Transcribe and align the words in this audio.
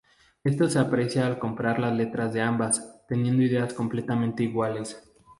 Esto 0.43 0.67
se 0.67 0.79
aprecia 0.79 1.27
al 1.27 1.37
comparar 1.37 1.77
las 1.77 1.93
letras 1.95 2.33
de 2.33 2.41
ambas, 2.41 3.03
teniendo 3.07 3.43
ideas 3.43 3.71
completamente 3.75 4.41
iguales. 4.41 4.99